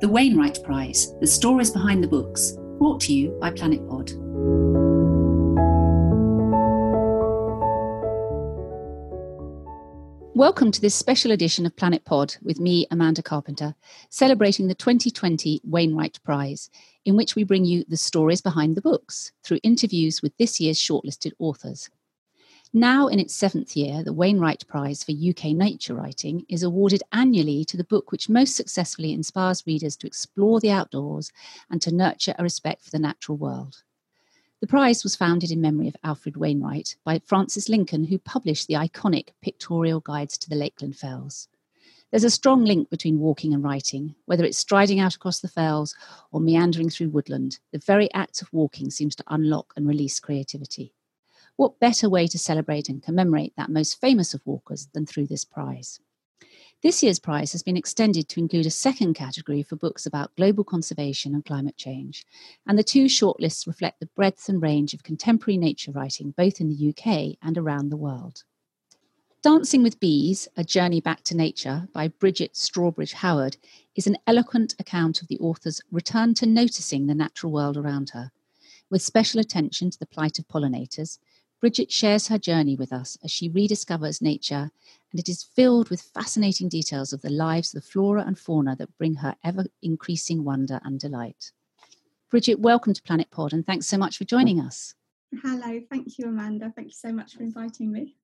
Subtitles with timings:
[0.00, 4.10] The Wainwright Prize, the stories behind the books, brought to you by Planet Pod.
[10.34, 13.74] Welcome to this special edition of Planet Pod with me, Amanda Carpenter,
[14.08, 16.70] celebrating the 2020 Wainwright Prize,
[17.04, 20.78] in which we bring you the stories behind the books through interviews with this year's
[20.78, 21.90] shortlisted authors.
[22.72, 27.64] Now in its seventh year, the Wainwright Prize for UK Nature Writing is awarded annually
[27.64, 31.32] to the book which most successfully inspires readers to explore the outdoors
[31.68, 33.82] and to nurture a respect for the natural world.
[34.60, 38.74] The prize was founded in memory of Alfred Wainwright by Frances Lincoln, who published the
[38.74, 41.48] iconic pictorial guides to the Lakeland Fells.
[42.12, 45.96] There's a strong link between walking and writing, whether it's striding out across the fells
[46.30, 47.58] or meandering through woodland.
[47.72, 50.94] The very act of walking seems to unlock and release creativity.
[51.60, 55.44] What better way to celebrate and commemorate that most famous of walkers than through this
[55.44, 56.00] prize?
[56.82, 60.64] This year's prize has been extended to include a second category for books about global
[60.64, 62.24] conservation and climate change,
[62.66, 66.70] and the two shortlists reflect the breadth and range of contemporary nature writing both in
[66.70, 68.44] the UK and around the world.
[69.42, 73.58] Dancing with Bees, A Journey Back to Nature by Bridget Strawbridge Howard
[73.94, 78.32] is an eloquent account of the author's return to noticing the natural world around her,
[78.88, 81.18] with special attention to the plight of pollinators,
[81.60, 84.70] Bridget shares her journey with us as she rediscovers nature,
[85.10, 88.74] and it is filled with fascinating details of the lives of the flora and fauna
[88.76, 91.52] that bring her ever increasing wonder and delight.
[92.30, 94.94] Bridget, welcome to Planet Pod, and thanks so much for joining us.
[95.42, 96.72] Hello, thank you, Amanda.
[96.74, 98.16] Thank you so much for inviting me.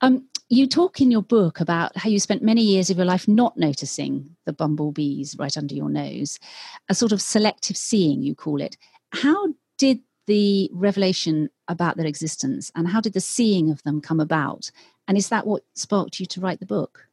[0.00, 3.28] Um, you talk in your book about how you spent many years of your life
[3.28, 6.40] not noticing the bumblebees right under your nose,
[6.88, 8.76] a sort of selective seeing, you call it.
[9.12, 14.20] How did the revelation about their existence and how did the seeing of them come
[14.20, 14.70] about?
[15.06, 17.08] And is that what sparked you to write the book?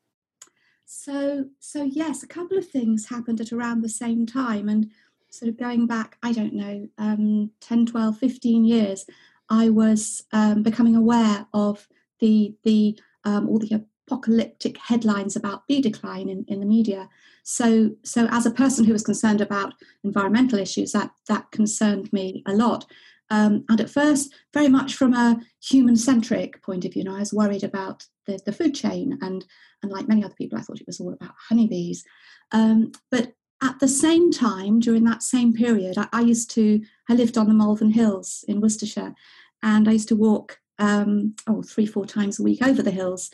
[0.86, 4.92] So so yes a couple of things happened at around the same time and
[5.30, 9.06] sort of going back i don't know um, 10 12 15 years
[9.50, 11.88] i was um, becoming aware of
[12.20, 17.08] the the um, all the apocalyptic headlines about bee decline in, in the media
[17.44, 19.74] so, so as a person who was concerned about
[20.04, 22.86] environmental issues, that that concerned me a lot.
[23.30, 27.20] Um, and at first, very much from a human-centric point of view, you know, I
[27.20, 29.46] was worried about the, the food chain, and
[29.82, 32.04] and like many other people, I thought it was all about honeybees.
[32.52, 33.34] Um, but
[33.64, 37.48] at the same time, during that same period, I, I, used to I lived on
[37.48, 39.16] the Malvern Hills in Worcestershire,
[39.64, 43.32] and I used to walk um, oh three four times a week over the hills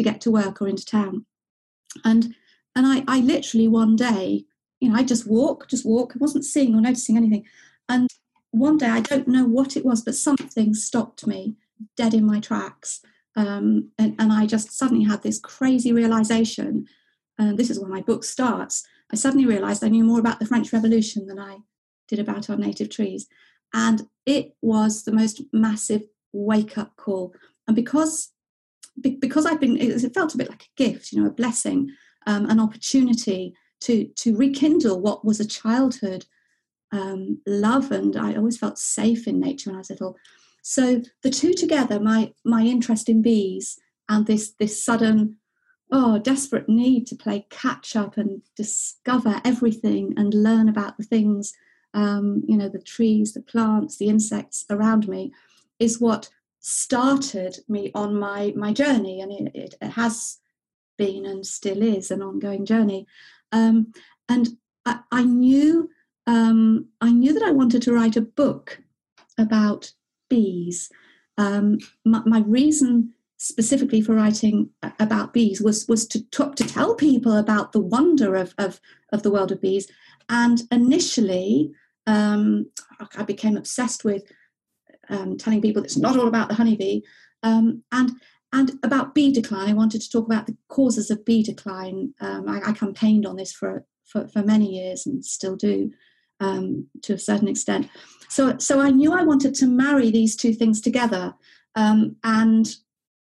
[0.00, 1.26] to get to work or into town,
[2.04, 2.34] and
[2.76, 4.44] and I, I literally one day,
[4.80, 6.12] you know, I just walk, just walk.
[6.14, 7.44] I wasn't seeing or noticing anything.
[7.88, 8.08] And
[8.52, 11.56] one day, I don't know what it was, but something stopped me
[11.96, 13.00] dead in my tracks.
[13.36, 16.86] Um, and, and I just suddenly had this crazy realization.
[17.38, 18.86] And this is where my book starts.
[19.12, 21.58] I suddenly realized I knew more about the French Revolution than I
[22.08, 23.26] did about our native trees.
[23.74, 26.02] And it was the most massive
[26.32, 27.34] wake up call.
[27.66, 28.32] And because
[29.02, 31.90] because I've been, it felt a bit like a gift, you know, a blessing
[32.26, 36.26] um, an opportunity to to rekindle what was a childhood
[36.92, 40.16] um, love, and I always felt safe in nature when I was little.
[40.62, 43.78] So the two together, my my interest in bees
[44.10, 45.36] and this this sudden
[45.92, 51.54] oh desperate need to play catch up and discover everything and learn about the things
[51.94, 55.32] um, you know the trees the plants the insects around me
[55.78, 56.28] is what
[56.60, 60.38] started me on my my journey and it, it, has
[60.98, 63.06] been and still is an ongoing journey.
[63.52, 63.92] Um,
[64.28, 64.48] and
[64.84, 65.88] I, I knew
[66.26, 68.80] um, I knew that I wanted to write a book
[69.38, 69.92] about
[70.28, 70.90] bees.
[71.38, 76.94] Um, my, my, reason specifically for writing about bees was was to talk, to tell
[76.94, 78.80] people about the wonder of, of,
[79.12, 79.88] of the world of bees.
[80.28, 81.72] And initially,
[82.06, 82.66] um,
[83.16, 84.24] I became obsessed with
[85.10, 87.00] um, telling people it's not all about the honeybee.
[87.42, 88.12] Um, and
[88.52, 92.14] and about bee decline, I wanted to talk about the causes of bee decline.
[92.20, 95.92] Um, I, I, campaigned on this for, for, for, many years and still do
[96.40, 97.88] um, to a certain extent.
[98.28, 101.32] So, so I knew I wanted to marry these two things together.
[101.76, 102.66] Um, and,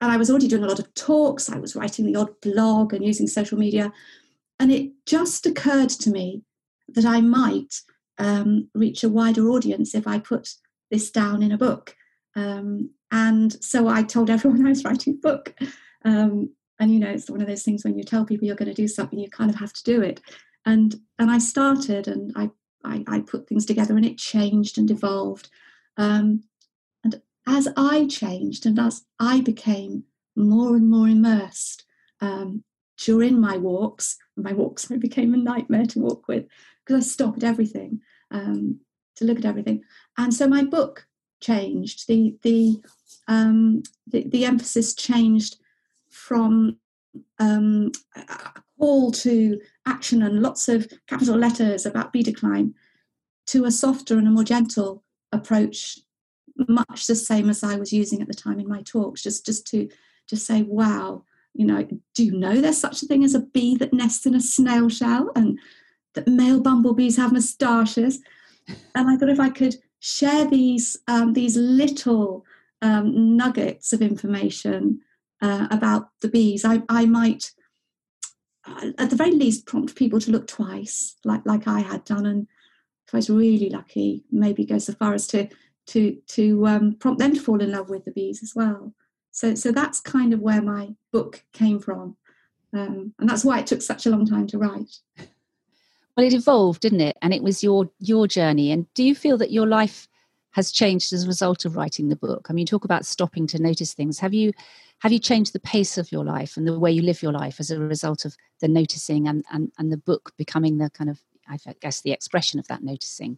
[0.01, 2.93] and I was already doing a lot of talks, I was writing the odd blog
[2.93, 3.91] and using social media.
[4.59, 6.43] And it just occurred to me
[6.89, 7.81] that I might
[8.19, 10.49] um, reach a wider audience if I put
[10.91, 11.95] this down in a book.
[12.35, 15.53] Um, and so I told everyone I was writing a book.
[16.05, 18.69] Um, and you know, it's one of those things when you tell people you're going
[18.69, 20.21] to do something, you kind of have to do it.
[20.65, 22.51] And and I started, and I
[22.83, 25.49] I, I put things together, and it changed and evolved.
[25.95, 26.43] Um,
[27.03, 30.03] and as I changed, and as I became
[30.37, 31.83] more and more immersed
[32.21, 32.63] um,
[32.97, 34.17] during my walks.
[34.37, 36.45] My walks became a nightmare to walk with
[36.85, 38.01] because I stopped everything
[38.31, 38.79] um,
[39.17, 39.83] to look at everything.
[40.17, 41.07] And so my book
[41.41, 42.07] changed.
[42.07, 42.81] The the
[43.27, 45.57] um, the, the emphasis changed
[46.09, 46.77] from
[47.39, 52.73] um, a call to action and lots of capital letters about bee decline
[53.47, 55.99] to a softer and a more gentle approach,
[56.67, 59.67] much the same as I was using at the time in my talks, just just
[59.67, 59.89] to
[60.27, 61.23] just say, wow,
[61.53, 64.35] you know, do you know there's such a thing as a bee that nests in
[64.35, 65.59] a snail shell and
[66.13, 68.19] that male bumblebees have moustaches?
[68.67, 72.45] And I thought if I could share these um, these little
[72.81, 75.01] um, nuggets of information
[75.41, 77.51] uh, about the bees, I, I might,
[78.65, 82.25] uh, at the very least, prompt people to look twice, like like I had done,
[82.25, 82.47] and
[83.07, 85.47] if I was really lucky, maybe go so far as to
[85.87, 88.93] to to um, prompt them to fall in love with the bees as well.
[89.31, 92.17] So so that's kind of where my book came from,
[92.73, 94.97] um, and that's why it took such a long time to write.
[96.17, 97.15] Well, it evolved, didn't it?
[97.21, 98.71] And it was your your journey.
[98.71, 100.07] And do you feel that your life
[100.51, 102.47] has changed as a result of writing the book?
[102.49, 104.17] I mean, talk about stopping to notice things.
[104.19, 104.51] Have you
[104.99, 107.59] have you changed the pace of your life and the way you live your life
[107.59, 111.21] as a result of the noticing and and, and the book becoming the kind of
[111.47, 113.37] I guess the expression of that noticing?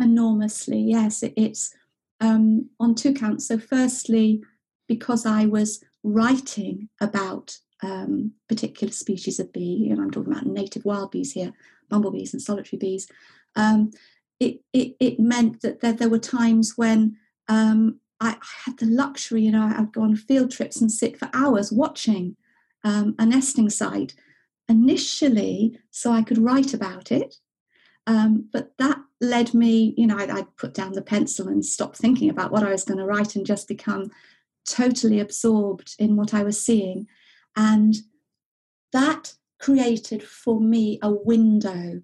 [0.00, 1.22] Enormously, yes.
[1.22, 1.74] It, it's
[2.20, 3.46] um, on two counts.
[3.46, 4.42] So, firstly,
[4.88, 10.84] because I was writing about um, particular species of bee, and I'm talking about native
[10.84, 11.52] wild bees here,
[11.88, 13.08] bumblebees and solitary bees,
[13.54, 13.90] um,
[14.40, 17.16] it, it, it, meant that there, there, were times when
[17.48, 18.36] um, I, I,
[18.66, 22.36] had the luxury, you know, I'd go on field trips and sit for hours watching
[22.84, 24.14] um, a nesting site
[24.68, 27.36] initially so I could write about it.
[28.06, 31.96] Um, but that led me, you know, I, I'd put down the pencil and stop
[31.96, 34.10] thinking about what I was going to write and just become
[34.68, 37.06] totally absorbed in what I was seeing.
[37.56, 37.96] And
[38.92, 42.02] that created for me a window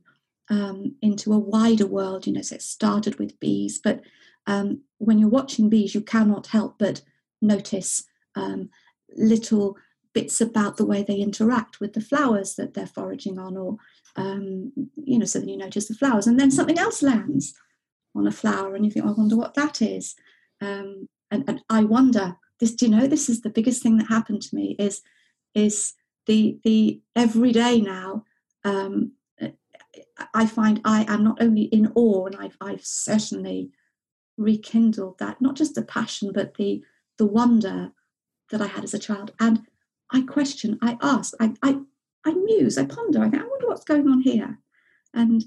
[0.50, 2.26] um, into a wider world.
[2.26, 4.02] You know, so it started with bees, but
[4.46, 7.02] um, when you're watching bees, you cannot help but
[7.40, 8.04] notice
[8.34, 8.70] um,
[9.16, 9.76] little
[10.14, 13.76] bits about the way they interact with the flowers that they're foraging on, or
[14.16, 17.54] um, you know, so then you notice the flowers, and then something else lands
[18.14, 20.14] on a flower, and you think, oh, I wonder what that is.
[20.60, 22.74] Um, and, and I wonder this.
[22.74, 24.76] Do you know this is the biggest thing that happened to me?
[24.78, 25.02] Is
[25.54, 25.94] is
[26.26, 28.24] the the everyday now
[28.64, 29.12] um,
[30.34, 33.70] I find I am not only in awe, and I've, I've certainly
[34.36, 36.82] rekindled that, not just the passion, but the
[37.18, 37.92] the wonder
[38.50, 39.32] that I had as a child.
[39.40, 39.66] And
[40.10, 41.78] I question, I ask, I, I,
[42.24, 44.58] I muse, I ponder, I think, I wonder what's going on here.
[45.14, 45.44] And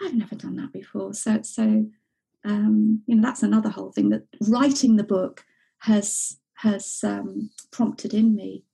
[0.00, 1.14] I've never done that before.
[1.14, 1.86] So, so
[2.44, 5.44] um, you know, that's another whole thing that writing the book
[5.80, 8.64] has has um, prompted in me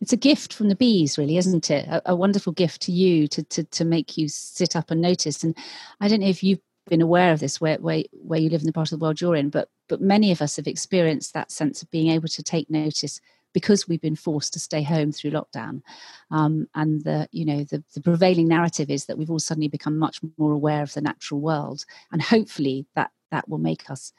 [0.00, 1.86] it's a gift from the bees really isn't it?
[1.86, 5.42] A, a, wonderful gift to you to, to to make you sit up and notice
[5.44, 5.56] and
[6.00, 8.66] i don't know if you've been aware of this where, where where you live in
[8.66, 11.50] the part of the world you're in but but many of us have experienced that
[11.50, 13.20] sense of being able to take notice
[13.54, 15.80] because we've been forced to stay home through lockdown.
[16.30, 19.96] Um, and the you know the, the prevailing narrative is that we've all suddenly become
[19.96, 21.86] much more aware of the natural world.
[22.12, 24.12] And hopefully that that will make us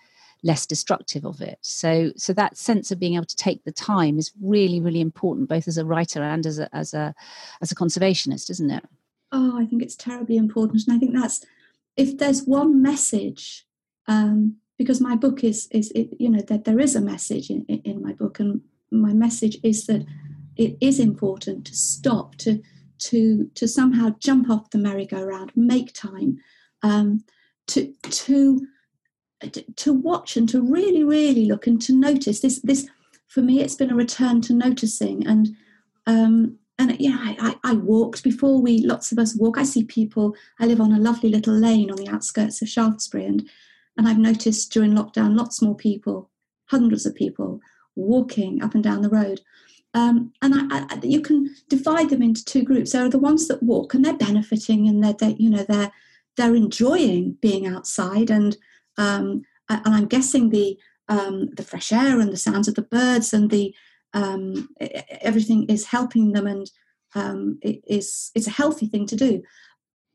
[0.43, 1.57] less destructive of it.
[1.61, 5.49] So so that sense of being able to take the time is really really important,
[5.49, 7.13] both as a writer and as a as a
[7.61, 8.85] as a conservationist, isn't it?
[9.31, 11.45] Oh, I think it's terribly important, and I think that's
[11.97, 13.65] if there's one message.
[14.07, 17.63] Um, because my book is is it, you know that there is a message in,
[17.65, 18.61] in my book and
[18.91, 20.05] my message is that
[20.57, 22.61] it is important to stop to
[22.97, 26.37] to to somehow jump off the merry-go-round make time
[26.83, 27.23] um,
[27.67, 28.67] to to
[29.75, 32.59] to watch and to really, really look and to notice this.
[32.61, 32.87] This
[33.27, 35.55] for me, it's been a return to noticing and
[36.07, 38.79] um, and yeah, I, I, I, walked before we.
[38.79, 39.57] Lots of us walk.
[39.57, 40.35] I see people.
[40.59, 43.47] I live on a lovely little lane on the outskirts of Shaftesbury, and
[43.97, 46.29] and I've noticed during lockdown, lots more people,
[46.65, 47.61] hundreds of people,
[47.95, 49.41] walking up and down the road.
[49.93, 52.91] Um, and I, I, you can divide them into two groups.
[52.91, 55.91] There are the ones that walk and they're benefiting and they're, they're you know they're
[56.35, 58.57] they're enjoying being outside and
[58.97, 63.33] um, and I'm guessing the um, the fresh air and the sounds of the birds
[63.33, 63.73] and the
[64.13, 64.69] um,
[65.21, 66.69] everything is helping them and
[67.13, 69.43] um, it is it's a healthy thing to do.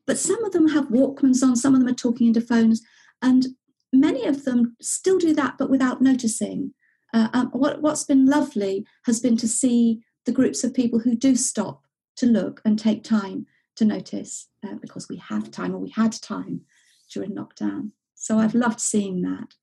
[0.06, 2.82] But some of them have Walkmans on, some of them are talking into phones,
[3.22, 3.46] and
[3.92, 6.74] many of them still do that, but without noticing.
[7.12, 11.14] Uh, um, what, what's been lovely has been to see the groups of people who
[11.14, 11.82] do stop
[12.16, 13.46] to look and take time
[13.76, 16.60] to notice uh, because we have time or we had time
[17.12, 17.90] during lockdown.
[18.20, 19.54] So I've loved seeing that.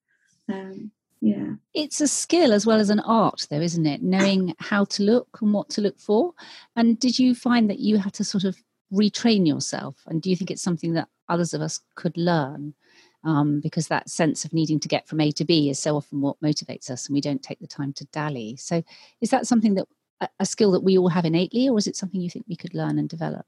[0.51, 1.53] Um, yeah.
[1.75, 4.01] It's a skill as well as an art though isn't it?
[4.01, 6.33] Knowing how to look and what to look for.
[6.75, 8.57] And did you find that you had to sort of
[8.91, 9.97] retrain yourself?
[10.07, 12.73] And do you think it's something that others of us could learn?
[13.23, 16.21] Um, because that sense of needing to get from a to b is so often
[16.21, 18.55] what motivates us and we don't take the time to dally.
[18.57, 18.83] So
[19.21, 19.87] is that something that
[20.39, 22.73] a skill that we all have innately or is it something you think we could
[22.73, 23.45] learn and develop?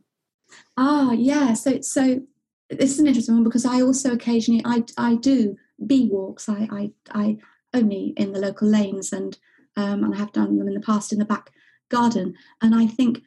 [0.77, 1.53] Ah yeah.
[1.53, 2.21] So so
[2.69, 5.55] this is an interesting one because i also occasionally i i do
[5.87, 7.37] bee walks i i, I
[7.73, 9.37] only in the local lanes and
[9.75, 11.51] um, and I have done them in the past in the back
[11.89, 12.35] garden.
[12.61, 13.21] And I think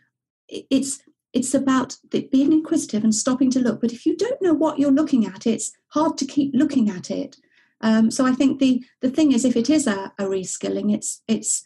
[0.48, 1.00] it's
[1.32, 3.80] it's about being inquisitive and stopping to look.
[3.80, 7.10] But if you don't know what you're looking at, it's hard to keep looking at
[7.10, 7.36] it.
[7.80, 11.22] Um, so I think the the thing is, if it is a, a reskilling, it's
[11.26, 11.64] it's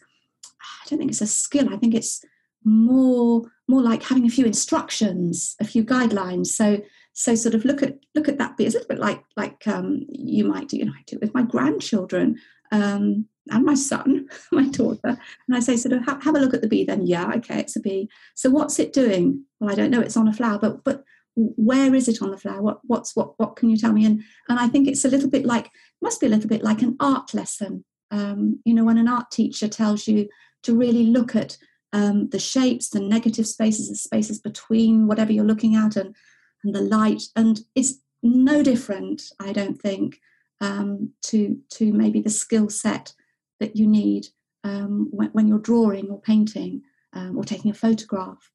[0.61, 1.73] I don't think it's a skill.
[1.73, 2.23] I think it's
[2.63, 6.47] more more like having a few instructions, a few guidelines.
[6.47, 6.81] So
[7.19, 8.67] so sort of look at look at that bit.
[8.67, 10.77] It's a little bit like like um, you might do.
[10.77, 12.37] You know, I do it with my grandchildren
[12.71, 14.99] um, and my son, my daughter,
[15.47, 16.83] and I say, sort of, have, have a look at the bee.
[16.83, 18.07] Then, yeah, okay, it's a bee.
[18.35, 19.43] So, what's it doing?
[19.59, 19.99] Well, I don't know.
[19.99, 21.03] It's on a flower, but but
[21.35, 22.61] where is it on the flower?
[22.61, 24.05] What what's what what can you tell me?
[24.05, 25.71] And and I think it's a little bit like
[26.03, 27.83] must be a little bit like an art lesson.
[28.11, 30.29] Um, you know, when an art teacher tells you
[30.61, 31.57] to really look at
[31.93, 36.15] um, the shapes, the negative spaces, the spaces between whatever you're looking at, and
[36.63, 40.19] and the light, and it's no different, I don't think,
[40.61, 43.13] um, to to maybe the skill set
[43.59, 44.27] that you need
[44.63, 46.81] um, when, when, you're drawing or painting
[47.13, 48.51] um, or taking a photograph.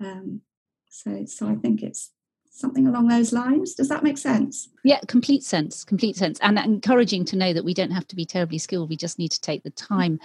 [0.00, 0.40] Um,
[0.88, 2.10] so so I think it's
[2.50, 3.74] something along those lines.
[3.74, 4.68] Does that make sense?
[4.84, 8.26] Yeah, complete sense, complete sense, and encouraging to know that we don't have to be
[8.26, 8.90] terribly skilled.
[8.90, 10.20] We just need to take the time.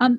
[0.00, 0.18] Um,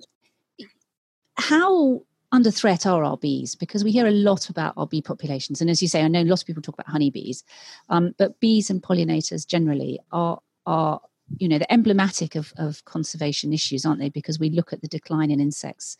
[1.36, 2.03] how
[2.34, 5.62] under threat are our bees because we hear a lot about our bee populations.
[5.62, 7.44] And as you say i know lots of people talk about honeybees
[7.90, 11.00] um, but bees and pollinators generally are are
[11.38, 14.10] you know they're emblematic of, of conservation issues aren't they?
[14.10, 15.96] Because we look at the decline in insects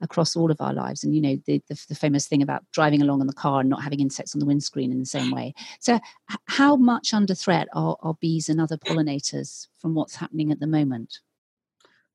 [0.00, 1.02] across all of our lives.
[1.02, 3.70] And you know the, the, the, famous thing about driving along in the car and
[3.70, 5.54] not having insects on the windscreen in the same way.
[5.80, 5.98] So
[6.46, 10.66] how much under threat are, are bees and other pollinators from what's happening at the
[10.66, 11.18] moment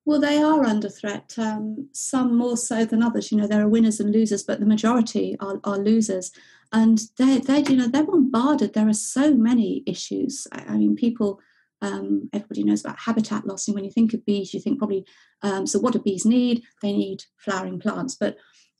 [0.05, 3.69] well they are under threat um, some more so than others you know there are
[3.69, 6.31] winners and losers but the majority are, are losers
[6.71, 10.95] and they they you know they're bombarded there are so many issues I, I mean
[10.95, 11.39] people
[11.83, 15.05] um, everybody knows about habitat loss, and when you think of bees, you think probably
[15.41, 15.79] um, so.
[15.79, 16.63] What do bees need?
[16.81, 18.37] They need flowering plants, but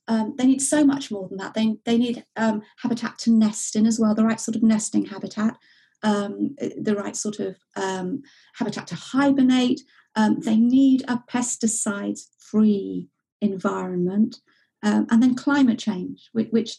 [0.08, 1.53] um, they need so much more than that.
[1.53, 5.06] They they need um, habitat to nest in as well, the right sort of nesting
[5.06, 5.58] habitat,
[6.01, 8.24] um, the right sort of um,
[8.56, 9.82] habitat to hibernate.
[10.15, 13.10] They need a pesticide-free
[13.41, 14.39] environment,
[14.82, 16.77] and then climate change, which, which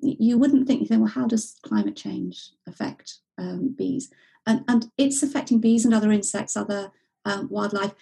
[0.00, 0.80] you wouldn't think.
[0.80, 3.18] You think, well, how does climate change affect
[3.76, 4.10] bees?
[4.46, 6.90] and, and it's affecting bees and other insects, other
[7.24, 7.94] um, wildlife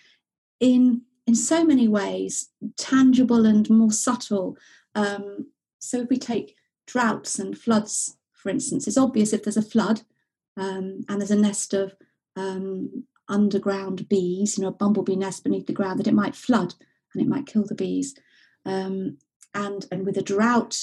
[0.61, 4.57] in in so many ways, tangible and more subtle.
[4.95, 6.57] Um, so if we take
[6.87, 10.01] droughts and floods, for instance, it's obvious if there's a flood
[10.57, 11.95] um, and there's a nest of
[12.35, 16.75] um, underground bees, you know, a bumblebee nest beneath the ground, that it might flood
[17.15, 18.15] and it might kill the bees.
[18.65, 19.19] Um,
[19.55, 20.79] and and with a drought,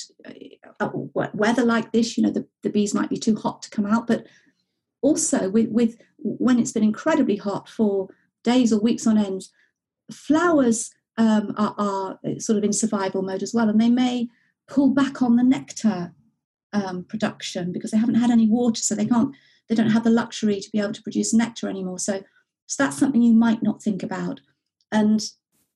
[0.80, 3.86] uh, weather like this, you know, the, the bees might be too hot to come
[3.86, 4.26] out, but
[5.02, 8.10] also with, with when it's been incredibly hot for
[8.44, 9.44] days or weeks on end,
[10.12, 14.28] flowers um, are, are, sort of in survival mode as well, and they may
[14.68, 16.14] pull back on the nectar
[16.74, 19.34] um, production because they haven't had any water, so they can't,
[19.70, 22.00] they don't have the luxury to be able to produce nectar anymore.
[22.00, 22.24] So,
[22.68, 24.42] so that's something you might not think about.
[24.92, 25.22] And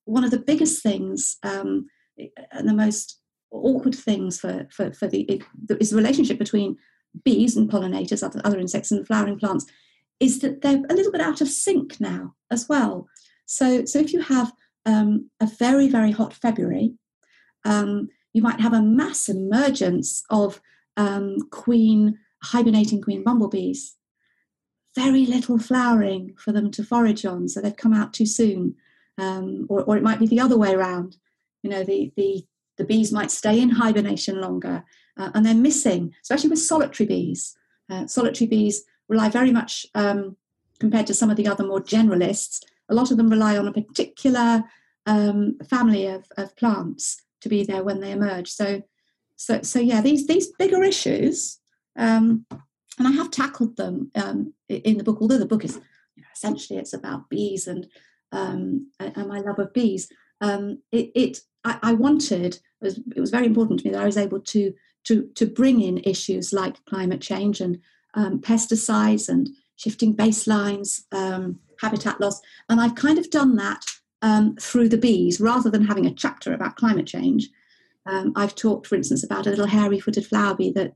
[0.06, 1.88] one of the biggest things um,
[2.52, 3.20] and the most
[3.52, 5.44] awkward things for for, for the it,
[5.80, 6.78] is the relationship between
[7.24, 9.66] bees and pollinators, other, other insects and flowering plants,
[10.20, 13.08] is that they're a little bit out of sync now as well.
[13.46, 14.54] So, so if you have
[14.86, 16.94] um, a very, very hot February,
[17.66, 20.62] um, you might have a mass emergence of
[20.98, 23.96] um, queen, hibernating queen bumblebees.
[24.96, 28.76] Very little flowering for them to forage on, so they've come out too soon.
[29.18, 31.18] Um, or, or it might be the other way around.
[31.62, 32.46] You know, the, the,
[32.78, 34.86] the bees might stay in hibernation longer
[35.18, 37.56] uh, and they're missing, especially with solitary bees.
[37.90, 40.38] Uh, solitary bees rely very much, um,
[40.80, 43.74] compared to some of the other more generalists, a lot of them rely on a
[43.74, 44.64] particular
[45.06, 48.50] um, family of, of plants to be there when they emerge.
[48.50, 48.84] So,
[49.36, 51.60] so, so yeah, these these bigger issues,
[51.98, 52.46] um,
[53.00, 55.18] and I have tackled them um, in the book.
[55.22, 55.80] Although the book is
[56.16, 57.88] you know, essentially it's about bees and
[58.32, 60.10] um, and my love of bees.
[60.42, 64.02] Um, it, it I, I, wanted it was, it was very important to me that
[64.02, 64.74] I was able to
[65.06, 67.80] to, to bring in issues like climate change and
[68.14, 72.42] um, pesticides and shifting baselines, um, habitat loss.
[72.68, 73.86] And I've kind of done that
[74.22, 77.50] um, through the bees rather than having a chapter about climate change.
[78.36, 80.96] I've talked, for instance, about a little hairy footed flower bee that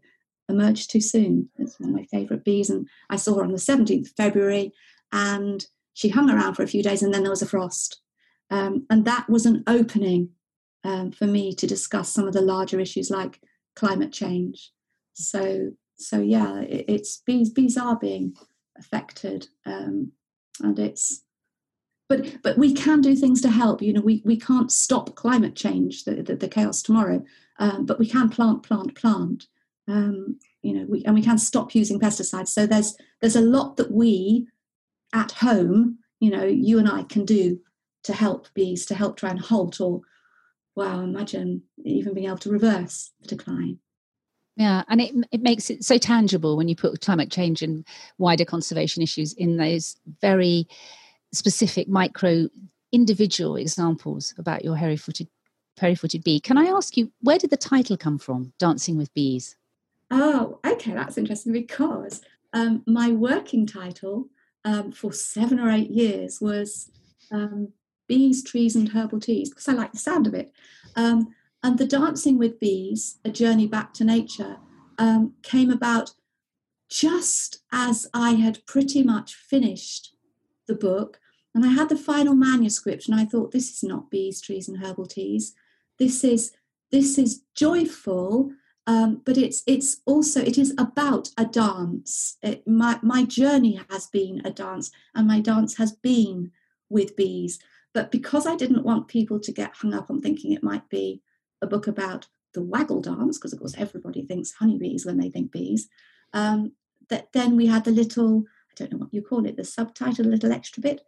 [0.53, 1.50] emerged too soon.
[1.57, 4.72] It's one of my favourite bees, and I saw her on the 17th of February,
[5.12, 8.01] and she hung around for a few days, and then there was a frost.
[8.50, 10.29] Um, and that was an opening
[10.83, 13.39] um, for me to discuss some of the larger issues like
[13.75, 14.72] climate change.
[15.13, 17.50] So, so yeah, it, it's bees.
[17.50, 18.36] Bees are being
[18.77, 20.12] affected, um,
[20.62, 21.24] and it's.
[22.10, 23.81] But but we can do things to help.
[23.81, 27.24] You know, we we can't stop climate change, the the, the chaos tomorrow,
[27.60, 29.48] um, but we can plant, plant, plant.
[29.88, 32.50] Um, you know, we and we can stop using pesticides.
[32.50, 34.48] So there's there's a lot that we
[35.13, 37.60] at home, you know, you and I can do
[38.04, 40.02] to help bees, to help try and halt or
[40.75, 43.80] wow, imagine even being able to reverse the decline.
[44.56, 47.86] Yeah, and it it makes it so tangible when you put climate change and
[48.18, 50.68] wider conservation issues in those very
[51.32, 52.48] specific micro
[52.92, 55.28] individual examples about your hairy-footed
[55.80, 56.40] hairy-footed bee.
[56.40, 58.54] Can I ask you where did the title come from?
[58.60, 59.56] Dancing with bees.
[60.15, 62.22] Oh, okay, that's interesting because
[62.53, 64.27] um, my working title
[64.63, 66.91] um, for seven or eight years was
[67.32, 67.70] um,
[68.08, 70.51] bees, trees, and herbal teas because I like the sound of it.
[70.96, 74.58] Um, and the Dancing with Bees, a journey back to nature,
[75.00, 76.12] um, came about
[76.91, 80.15] just as I had pretty much finished
[80.67, 81.20] the book.
[81.55, 84.77] And I had the final manuscript, and I thought, this is not bees, trees, and
[84.77, 85.55] herbal teas.
[85.98, 86.51] This is
[86.91, 88.51] this is joyful,
[88.86, 92.38] um, but it's it's also it is about a dance.
[92.42, 96.52] It, my my journey has been a dance, and my dance has been
[96.90, 97.60] with bees.
[97.94, 101.22] But because I didn't want people to get hung up on thinking it might be
[101.62, 105.52] a book about the waggle dance, because of course everybody thinks honeybees when they think
[105.52, 105.88] bees,
[106.34, 106.74] um,
[107.10, 110.25] that then we had the little, I don't know what you call it, the subtitle,
[110.25, 111.02] a little extra bit,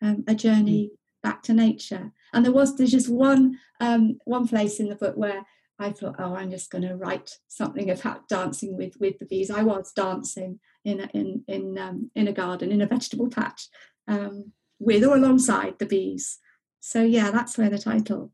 [0.00, 0.96] um, a journey mm.
[1.22, 2.12] back to nature.
[2.32, 5.44] And there was there's just one um, one place in the book where
[5.78, 9.50] I thought, oh, I'm just going to write something about dancing with with the bees.
[9.50, 13.68] I was dancing in a, in in um, in a garden in a vegetable patch,
[14.06, 16.38] um, with or alongside the bees.
[16.80, 18.32] So yeah, that's where the title.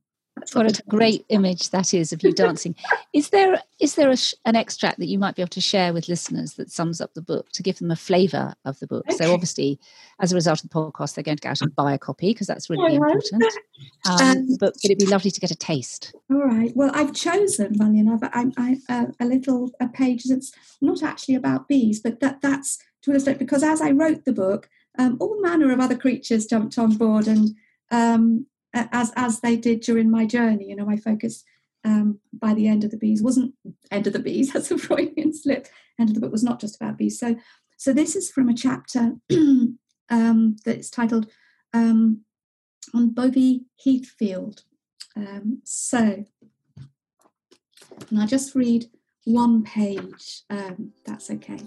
[0.53, 2.75] What, a great image that is of you dancing.
[3.13, 6.09] is there is there a, an extract that you might be able to share with
[6.09, 9.05] listeners that sums up the book to give them a flavour of the book?
[9.09, 9.17] Okay.
[9.17, 9.79] So obviously,
[10.21, 12.31] as a result of the podcast, they're going to go out and buy a copy
[12.31, 13.45] because that's really important.
[14.07, 16.15] Um, um, but but it'd be lovely to get a taste.
[16.31, 16.71] All right.
[16.77, 21.35] Well, I've chosen, Mullion, I've, I, I, uh, a little a page that's not actually
[21.35, 24.69] about bees, but that that's to illustrate because as I wrote the book,
[24.99, 27.51] um, all manner of other creatures jumped on board and
[27.91, 30.69] um, as as they did during my journey.
[30.69, 31.45] You know my focus
[31.85, 33.55] um, by the end of the bees wasn't
[33.91, 36.77] end of the bees that's a freudian slip end of the book was not just
[36.77, 37.19] about bees.
[37.19, 37.37] So
[37.77, 39.13] so this is from a chapter
[40.11, 41.31] um, that's titled
[41.73, 42.23] um,
[42.93, 44.63] on bovey heathfield.
[45.17, 46.25] Um, so
[48.11, 48.87] and i'll just read
[49.25, 51.59] one page um, that's okay.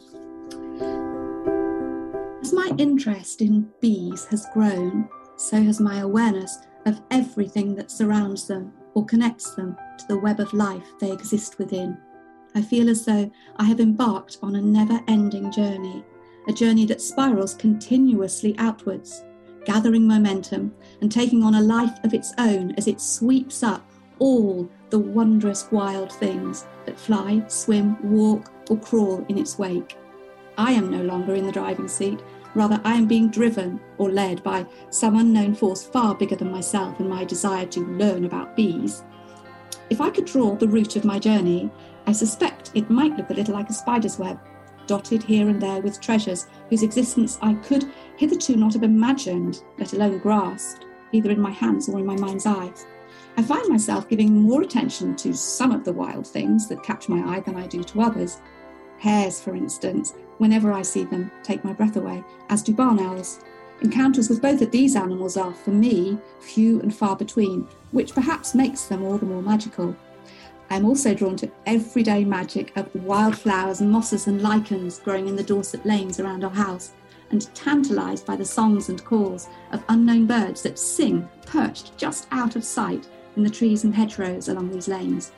[2.42, 8.48] As my interest in bees has grown, so has my awareness of everything that surrounds
[8.48, 11.98] them or connects them to the web of life they exist within.
[12.56, 16.04] I feel as though I have embarked on a never ending journey,
[16.48, 19.24] a journey that spirals continuously outwards,
[19.66, 23.88] gathering momentum and taking on a life of its own as it sweeps up
[24.20, 29.98] all the wondrous wild things that fly, swim, walk, or crawl in its wake.
[30.58, 32.20] I am no longer in the driving seat,
[32.58, 37.00] Rather, I am being driven or led by some unknown force far bigger than myself
[37.00, 39.04] and my desire to learn about bees.
[39.92, 41.70] If I could draw the route of my journey,
[42.08, 44.40] I suspect it might look a little like a spider's web,
[44.88, 49.94] dotted here and there with treasures whose existence I could hitherto not have imagined, let
[49.94, 52.74] alone grasped, either in my hands or in my mind's eye.
[53.38, 57.36] I find myself giving more attention to some of the wild things that catch my
[57.36, 58.42] eye than I do to others.
[59.00, 63.40] Hares, for instance, whenever I see them, take my breath away, as do barn owls.
[63.82, 68.56] Encounters with both of these animals are, for me, few and far between, which perhaps
[68.56, 69.96] makes them all the more magical.
[70.70, 75.44] I am also drawn to everyday magic of wildflowers, mosses, and lichens growing in the
[75.44, 76.94] Dorset lanes around our house,
[77.30, 82.56] and tantalised by the songs and calls of unknown birds that sing perched just out
[82.56, 85.32] of sight in the trees and hedgerows along these lanes.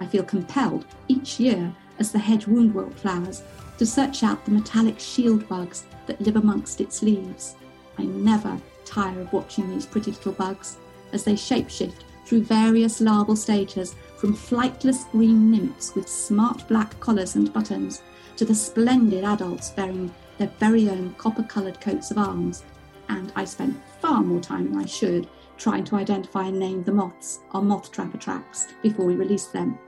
[0.00, 3.44] I feel compelled each year as the hedge woundwort flowers
[3.78, 7.54] to search out the metallic shield bugs that live amongst its leaves.
[7.96, 10.78] I never tire of watching these pretty little bugs
[11.12, 17.36] as they shapeshift through various larval stages from flightless green nymphs with smart black collars
[17.36, 18.02] and buttons
[18.36, 22.64] to the splendid adults bearing their very own copper coloured coats of arms.
[23.10, 26.92] and I spent far more time than I should trying to identify and name the
[26.92, 29.78] moths on moth trapper tracks before we released them.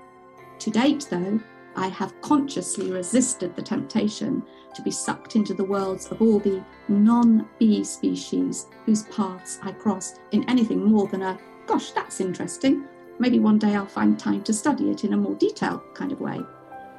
[0.61, 1.40] To date, though,
[1.76, 4.42] I have consciously resisted the temptation
[4.74, 9.72] to be sucked into the worlds of all the non bee species whose paths I
[9.72, 12.84] cross in anything more than a, gosh, that's interesting.
[13.18, 16.20] Maybe one day I'll find time to study it in a more detailed kind of
[16.20, 16.40] way.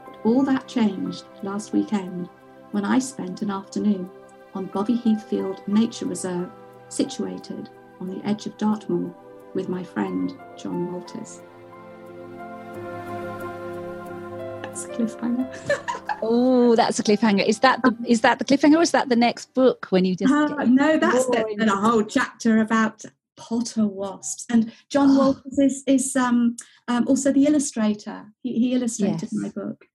[0.05, 2.29] But all that changed last weekend
[2.71, 4.09] when I spent an afternoon
[4.53, 6.49] on Bovey Heathfield Nature Reserve,
[6.89, 9.13] situated on the edge of Dartmoor,
[9.53, 11.41] with my friend John Walters.
[14.75, 16.17] That's a cliffhanger.
[16.21, 17.45] oh, that's a cliffhanger.
[17.45, 20.17] Is that the is that the cliffhanger, or is that the next book when you
[20.17, 20.33] just?
[20.33, 23.01] Uh, no, that's the, a whole chapter about
[23.38, 24.45] potter wasps.
[24.49, 25.17] And John oh.
[25.45, 26.57] Walters is is um,
[26.89, 28.25] um, also the illustrator.
[28.43, 29.33] He, he illustrated yes.
[29.33, 29.85] my book.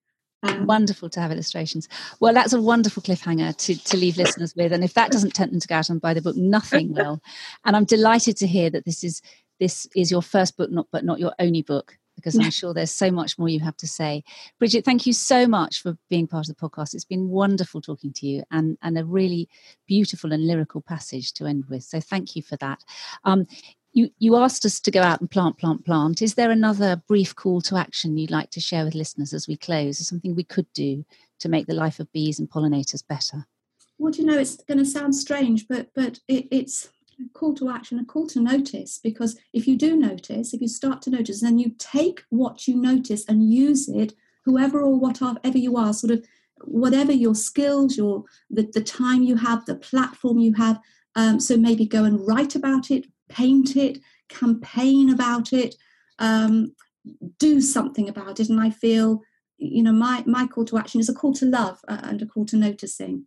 [0.44, 1.86] Um, wonderful to have illustrations.
[2.20, 4.72] Well, that's a wonderful cliffhanger to, to leave listeners with.
[4.72, 7.20] And if that doesn't tempt them to go out and buy the book, nothing will.
[7.66, 9.20] And I'm delighted to hear that this is
[9.58, 12.92] this is your first book, not but not your only book, because I'm sure there's
[12.92, 14.22] so much more you have to say.
[14.58, 16.94] Bridget, thank you so much for being part of the podcast.
[16.94, 19.48] It's been wonderful talking to you and, and a really
[19.86, 21.82] beautiful and lyrical passage to end with.
[21.84, 22.82] So thank you for that.
[23.24, 23.46] Um,
[23.92, 26.22] you, you asked us to go out and plant, plant, plant.
[26.22, 29.56] Is there another brief call to action you'd like to share with listeners as we
[29.56, 29.98] close?
[30.06, 31.04] Something we could do
[31.40, 33.46] to make the life of bees and pollinators better?
[33.98, 36.88] Well, do you know, it's going to sound strange, but but it, it's
[37.24, 38.98] a call to action, a call to notice.
[39.02, 42.76] Because if you do notice, if you start to notice, then you take what you
[42.76, 46.24] notice and use it, whoever or whatever you are, sort of
[46.64, 50.80] whatever your skills, your the, the time you have, the platform you have.
[51.16, 55.74] Um, so maybe go and write about it, paint it, campaign about it,
[56.18, 56.74] um,
[57.38, 58.48] do something about it.
[58.48, 59.22] And I feel,
[59.58, 62.26] you know, my, my call to action is a call to love uh, and a
[62.26, 63.26] call to noticing.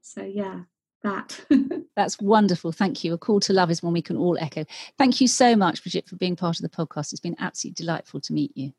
[0.00, 0.60] So, yeah,
[1.02, 1.40] that.
[1.96, 2.72] That's wonderful.
[2.72, 3.12] Thank you.
[3.14, 4.64] A call to love is one we can all echo.
[4.98, 7.12] Thank you so much, Bridget, for being part of the podcast.
[7.12, 8.72] It's been absolutely delightful to meet you.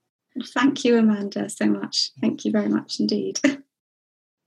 [0.53, 2.11] Thank you, Amanda, so much.
[2.21, 3.39] Thank you very much indeed.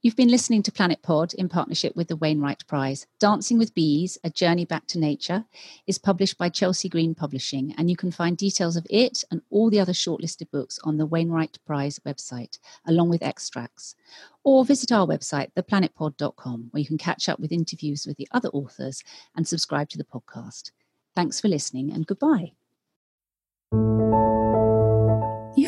[0.03, 3.07] You've been listening to Planet Pod in partnership with the Wainwright Prize.
[3.21, 5.45] Dancing with Bees, A Journey Back to Nature,
[5.87, 9.71] is published by Chelsea Green Publishing, and you can find details of it and all
[9.71, 13.95] the other shortlisted books on the Wainwright Prize website, along with extracts.
[14.43, 18.49] Or visit our website, theplanetpod.com, where you can catch up with interviews with the other
[18.49, 19.05] authors
[19.37, 20.73] and subscribe to the podcast.
[21.15, 22.51] Thanks for listening, and goodbye.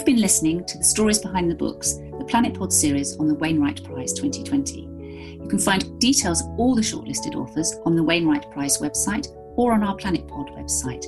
[0.04, 3.34] You've been listening to the stories behind the books, the Planet Pod series on the
[3.36, 4.82] Wainwright Prize 2020.
[4.82, 9.72] You can find details of all the shortlisted authors on the Wainwright Prize website or
[9.72, 11.06] on our Planet Pod website.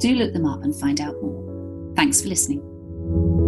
[0.00, 1.92] Do look them up and find out more.
[1.94, 3.47] Thanks for listening.